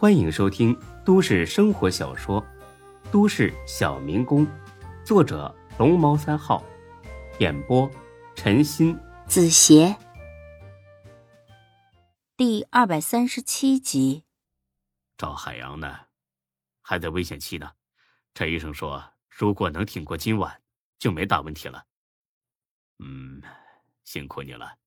[0.00, 0.74] 欢迎收听
[1.04, 2.42] 都市生活小说
[3.10, 4.46] 《都市小民工》，
[5.04, 6.64] 作者龙猫三号，
[7.38, 7.86] 演播
[8.34, 9.94] 陈鑫、子邪，
[12.34, 14.24] 第二百三十七集。
[15.18, 16.06] 赵海洋呢？
[16.80, 17.70] 还在危险期呢。
[18.32, 20.62] 陈医生说，如果能挺过今晚，
[20.98, 21.84] 就没大问题了。
[23.00, 23.42] 嗯，
[24.04, 24.78] 辛苦你了。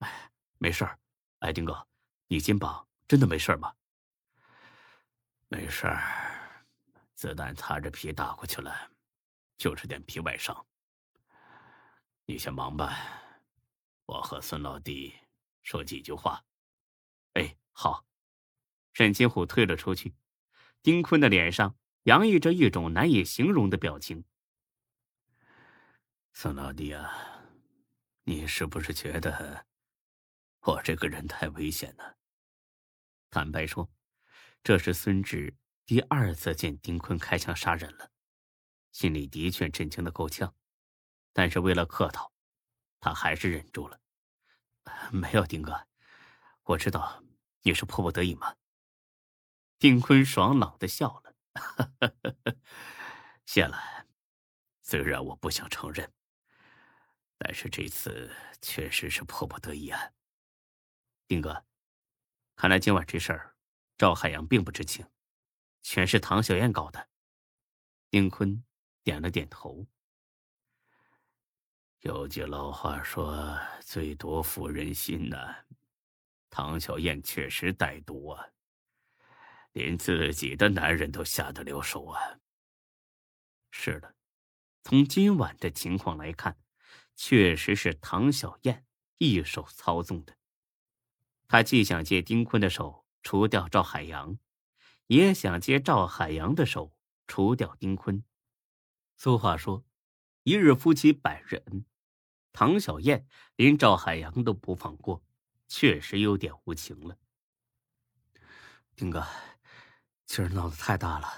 [0.00, 0.98] 哎，没事儿。
[1.38, 1.86] 哎，丁哥，
[2.26, 3.72] 你肩膀真的没事吗？
[5.50, 6.66] 没事儿，
[7.14, 8.90] 子弹擦着皮打过去了，
[9.56, 10.66] 就是点皮外伤。
[12.26, 12.94] 你先忙吧，
[14.04, 15.14] 我和孙老弟
[15.62, 16.44] 说几句话。
[17.32, 18.04] 哎，好。
[18.92, 20.14] 沈金虎退了出去，
[20.82, 24.24] 丁坤的脸上洋溢着一种难以形容的表情。
[26.32, 27.10] 孙老弟啊，
[28.24, 29.66] 你是不是觉得
[30.60, 32.04] 我这个人太危险呢？
[33.30, 33.88] 坦白说。
[34.62, 38.10] 这是孙志第二次见丁坤开枪杀人了，
[38.92, 40.54] 心里的确震惊的够呛，
[41.32, 42.32] 但是为了客套，
[43.00, 44.00] 他还是忍住了。
[45.10, 45.86] 没有，丁哥，
[46.64, 47.22] 我知道
[47.62, 48.56] 你是迫不得已嘛。
[49.78, 51.34] 丁坤爽朗的笑了，
[53.46, 54.06] 谢了。
[54.82, 56.12] 虽然我不想承认，
[57.38, 60.12] 但是这次确实是迫不得已啊。
[61.26, 61.64] 丁哥，
[62.56, 63.54] 看来今晚这事儿。
[63.98, 65.04] 赵海洋并不知情，
[65.82, 67.08] 全是唐小燕搞的。
[68.08, 68.64] 丁坤
[69.02, 69.88] 点了点头。
[72.02, 75.64] 有句老话说：“最毒妇人心”呐，
[76.48, 78.50] 唐小燕确实歹毒啊，
[79.72, 82.38] 连自己的男人都下得了手啊。
[83.72, 84.14] 是的，
[84.84, 86.56] 从今晚的情况来看，
[87.16, 90.36] 确实是唐小燕一手操纵的。
[91.48, 93.07] 他既想借丁坤的手。
[93.28, 94.38] 除掉赵海洋，
[95.08, 98.24] 也想借赵海洋的手除掉丁坤。
[99.18, 99.84] 俗话说
[100.44, 101.84] ：“一日夫妻百日恩。”
[102.54, 105.22] 唐小燕连赵海洋都不放过，
[105.66, 107.18] 确实有点无情了。
[108.96, 109.26] 丁哥，
[110.24, 111.28] 今儿闹得太大了，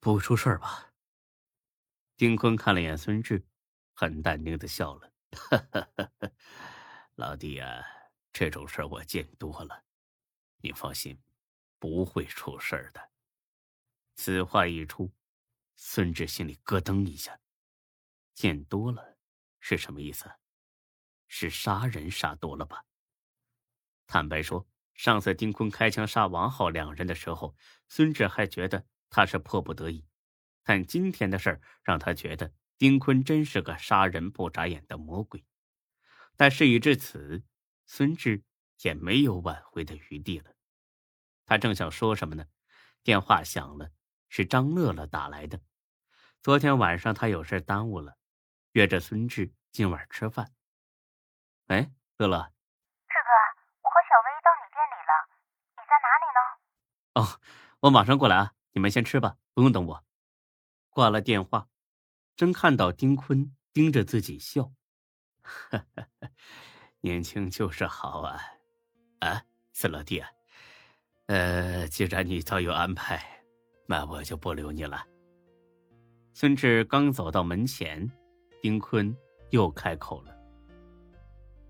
[0.00, 0.92] 不会出事吧？
[2.16, 3.46] 丁坤看了眼孙志，
[3.94, 5.12] 很淡定的笑了
[7.14, 7.86] ：“老弟呀，
[8.32, 9.84] 这种事我见多了。”
[10.62, 11.20] 你放心，
[11.78, 13.10] 不会出事儿的。
[14.14, 15.12] 此话一出，
[15.74, 17.40] 孙志心里咯噔一下。
[18.32, 19.18] 见多了
[19.58, 20.30] 是什么意思？
[21.26, 22.84] 是杀人杀多了吧？
[24.06, 27.56] 坦白说，上次丁坤开枪杀王浩两人的时候，
[27.88, 30.06] 孙志还觉得他是迫不得已，
[30.62, 35.44] 但今天的事儿让他觉得丁坤真是个杀人不眨眼的魔鬼。
[36.36, 37.42] 但事已至此，
[37.84, 38.44] 孙志。
[38.82, 40.52] 也没有挽回的余地了。
[41.44, 42.46] 他正想说什么呢，
[43.02, 43.90] 电话响了，
[44.28, 45.60] 是张乐乐打来的。
[46.40, 48.16] 昨天晚上他有事耽误了，
[48.72, 50.52] 约着孙志今晚吃饭。
[51.66, 52.38] 哎，乐乐，
[53.08, 53.30] 志哥，
[53.82, 55.12] 我和小薇到你店里了，
[55.76, 56.40] 你在哪里呢？
[57.14, 57.40] 哦，
[57.80, 60.04] 我马上过来啊，你们先吃吧，不用等我。
[60.90, 61.68] 挂了电话，
[62.34, 64.72] 真看到丁坤盯着自己笑，
[67.00, 68.51] 年轻就是好啊。
[69.72, 70.28] 四，老弟啊，
[71.26, 73.22] 呃，既然你早有安排，
[73.86, 75.04] 那我就不留你了。
[76.32, 78.10] 孙志刚走到门前，
[78.60, 79.14] 丁坤
[79.50, 80.36] 又开口了：“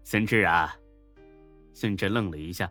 [0.05, 0.77] 孙志啊。”
[1.73, 2.71] 孙志愣了一下，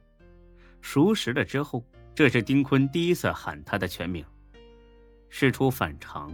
[0.79, 4.23] 熟识了之后，这是丁坤第一次喊他的全名。
[5.29, 6.31] 事出反常，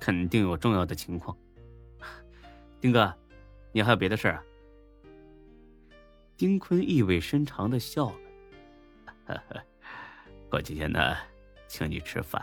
[0.00, 1.36] 肯定有重要的情况。
[2.80, 3.12] 丁哥，
[3.72, 4.42] 你还有别的事啊？
[6.38, 8.14] 丁坤意味深长的笑
[9.26, 9.42] 了，
[10.48, 11.16] 过几天呢，
[11.66, 12.40] 请你吃饭，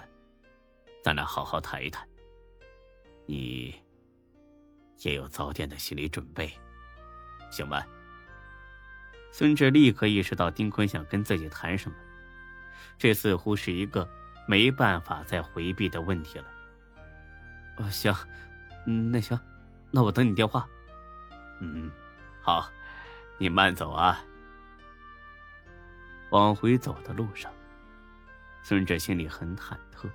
[1.01, 2.05] 咱俩好好谈一谈。
[3.25, 3.73] 你
[4.99, 6.51] 也有早点的心理准备，
[7.49, 7.87] 行吧？
[9.31, 11.95] 孙志立刻意识到丁坤想跟自己谈什么，
[12.97, 14.05] 这似乎是一个
[14.45, 16.45] 没办法再回避的问题了。
[17.77, 18.13] 哦，行，
[18.87, 19.39] 嗯，那行，
[19.89, 20.67] 那我等你电话。
[21.61, 21.89] 嗯，
[22.41, 22.69] 好。
[23.37, 24.23] 你慢走啊！
[26.31, 27.51] 往回走的路上，
[28.63, 30.09] 孙哲心里很忐忑。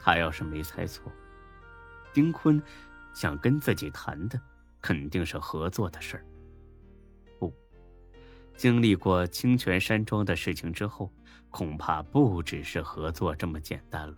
[0.00, 1.12] 他要是没猜错，
[2.12, 2.62] 丁坤
[3.12, 4.40] 想跟自己谈的
[4.80, 6.24] 肯定是合作的事儿。
[7.38, 7.52] 不，
[8.56, 11.12] 经历过清泉山庄的事情之后，
[11.50, 14.16] 恐怕不只是合作这么简单了。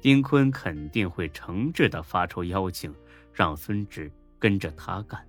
[0.00, 2.94] 丁坤肯定会诚挚的发出邀请，
[3.32, 5.27] 让孙志跟着他干。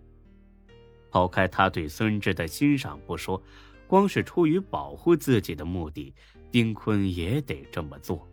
[1.09, 3.41] 抛开他对孙志的欣赏不说，
[3.88, 6.13] 光是出于保护自己的目的，
[6.51, 8.27] 丁坤也得这么做。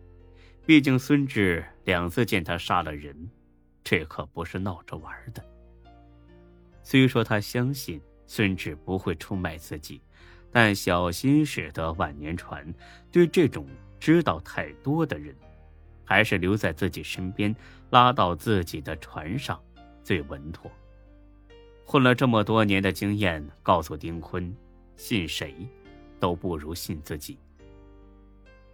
[0.65, 3.29] 毕竟孙志两次见他杀了人，
[3.83, 5.43] 这可不是闹着玩的。
[6.83, 10.01] 虽说他相信孙志不会出卖自己，
[10.51, 12.73] 但小心驶得万年船，
[13.11, 13.65] 对这种
[13.99, 15.35] 知道太多的人，
[16.03, 17.55] 还是留在自己身边，
[17.89, 19.61] 拉到自己的船上
[20.03, 20.71] 最稳妥。
[21.89, 24.53] 混了这么多年的经验告诉丁坤，
[24.97, 25.55] 信谁
[26.19, 27.39] 都不如信自己。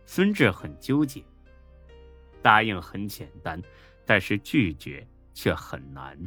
[0.03, 1.23] 孙志很纠结。
[2.41, 3.61] 答应很简单，
[4.03, 6.17] 但是拒绝却很难。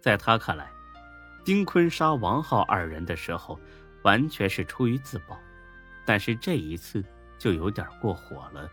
[0.00, 0.70] 在他看来，
[1.44, 3.58] 丁坤杀王浩二人的时候，
[4.04, 5.36] 完全是出于自保，
[6.06, 7.04] 但是这一次
[7.38, 8.70] 就有点过火了。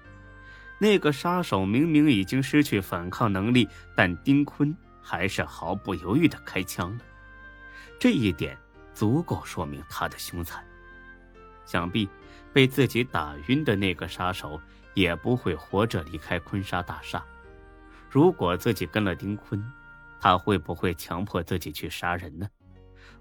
[0.80, 3.68] 那个杀手明明已经失去反抗能力，
[3.98, 4.74] 但丁坤
[5.04, 7.04] 还是毫不犹豫的开枪了。
[8.00, 8.58] 这一点
[8.94, 10.66] 足够说明他的凶残。
[11.66, 12.10] 想必
[12.52, 14.60] 被自己打晕的那个杀手。
[14.96, 17.26] 也不会活着离开坤沙大厦。
[18.12, 19.60] 如果自己跟了丁坤，
[20.22, 22.48] 他会不会强迫自己去杀人呢？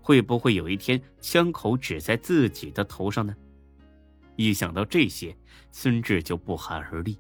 [0.03, 3.35] 会不会有一天枪口指在自己的头上呢？
[4.37, 5.35] 一想到这些，
[5.71, 7.19] 孙志就不寒而栗。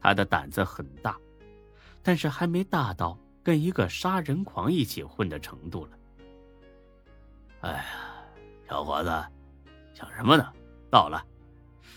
[0.00, 1.18] 他的胆子很大，
[2.02, 5.92] 但是还没大到跟一个杀人狂一起混的程度了。
[7.62, 7.84] 哎呀，
[8.68, 9.08] 小伙子，
[9.94, 10.52] 想什么呢？
[10.90, 11.24] 到了，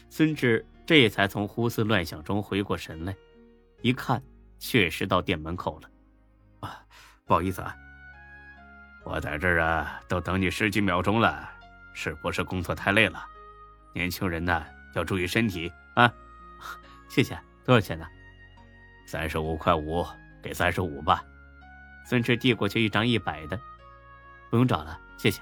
[0.09, 0.65] 孙志。
[0.85, 3.13] 这才从胡思乱想中回过神来，
[3.81, 4.23] 一看，
[4.59, 5.89] 确实到店门口了。
[6.61, 6.85] 啊，
[7.25, 7.75] 不好意思啊，
[9.03, 11.49] 我在这儿啊，都等你十几秒钟了，
[11.93, 13.21] 是不是工作太累了？
[13.93, 14.65] 年轻人呢，
[14.95, 16.09] 要注意身体啊。
[17.09, 18.07] 谢谢，多少钱呢？
[19.05, 20.05] 三十五块五，
[20.41, 21.21] 给三十五吧。
[22.05, 23.59] 孙志递过去一张一百的，
[24.49, 25.41] 不用找了，谢谢。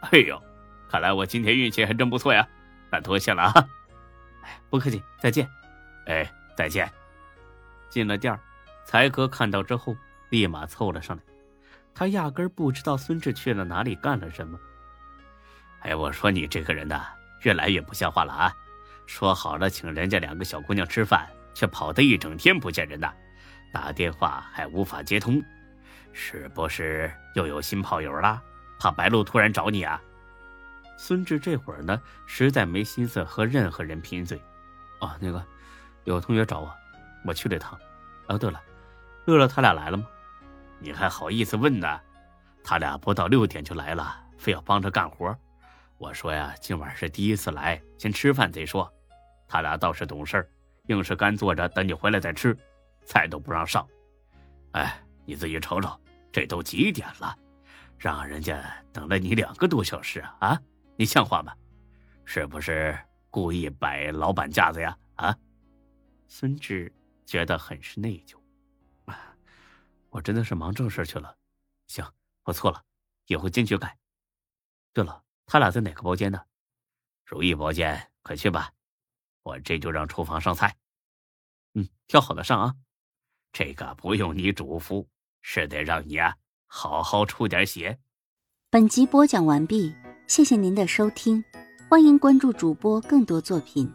[0.00, 0.40] 哎呦，
[0.88, 2.46] 看来我今天运气还真不错呀，
[2.90, 3.68] 那多谢了啊。
[4.42, 5.48] 哎不客气，再见。
[6.06, 6.90] 哎，再见。
[7.88, 8.40] 进了店儿，
[8.84, 9.96] 才哥看到之后，
[10.30, 11.22] 立马凑了上来。
[11.94, 14.58] 他压根不知道孙志去了哪里，干了什么。
[15.80, 17.06] 哎，我说你这个人呐，
[17.42, 18.52] 越来越不像话了啊！
[19.06, 23.12] 说好了请人家两个小姑娘吃饭，却跑得一整天不见人呐，
[23.72, 25.42] 打电话还无法接通，
[26.12, 28.42] 是不是又有新炮友了？
[28.78, 30.00] 怕白露突然找你啊？
[30.98, 34.40] 孙志这会儿呢，实在没心思和任何人贫嘴。
[35.00, 35.44] 哦，那个，
[36.04, 36.74] 有同学找我，
[37.24, 37.78] 我去了一趟。
[38.28, 38.60] 哦，对了，
[39.24, 40.06] 乐乐他俩来了吗？
[40.78, 42.00] 你还好意思问呢？
[42.64, 45.36] 他俩不到六点就来了，非要帮着干活。
[45.98, 48.92] 我说呀，今晚是第一次来，先吃饭再说。
[49.48, 50.48] 他俩倒是懂事，
[50.86, 52.56] 硬是干坐着等你回来再吃，
[53.04, 53.86] 菜都不让上。
[54.72, 55.96] 哎，你自己瞅瞅，
[56.32, 57.36] 这都几点了，
[57.98, 60.58] 让人家等了你两个多小时啊！
[60.96, 61.54] 你像话吗？
[62.24, 62.98] 是不是
[63.30, 64.98] 故意摆老板架子呀？
[65.16, 65.36] 啊！
[66.26, 66.90] 孙志
[67.26, 68.38] 觉得很是内疚。
[70.08, 71.34] 我真的是忙正事去了。
[71.86, 72.04] 行，
[72.44, 72.82] 我错了，
[73.26, 73.96] 以后坚决改。
[74.92, 76.38] 对了，他俩在哪个包间呢？
[77.24, 78.70] 如意包间，快去吧。
[79.42, 80.76] 我这就让厨房上菜。
[81.74, 82.74] 嗯，挑好的上啊。
[83.52, 85.06] 这个不用你嘱咐，
[85.42, 86.36] 是得让你啊
[86.66, 87.98] 好好出点血。
[88.70, 89.94] 本集播讲完毕。
[90.28, 91.44] 谢谢您的收听，
[91.90, 93.92] 欢迎关注主播更多作品。